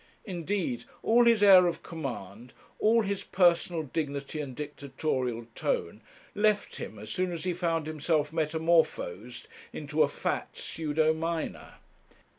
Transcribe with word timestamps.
Indeed, 0.25 0.85
all 1.03 1.25
his 1.25 1.43
air 1.43 1.67
of 1.67 1.83
command, 1.83 2.53
all 2.79 3.03
his 3.03 3.23
personal 3.23 3.83
dignity 3.83 4.41
and 4.41 4.55
dictatorial 4.55 5.45
tone, 5.53 6.01
left 6.33 6.77
him 6.77 6.97
as 6.97 7.11
soon 7.11 7.31
as 7.31 7.43
he 7.43 7.53
found 7.53 7.85
himself 7.85 8.33
metamorphosed 8.33 9.47
into 9.71 10.01
a 10.01 10.07
fat 10.09 10.57
pseudo 10.57 11.13
miner. 11.13 11.75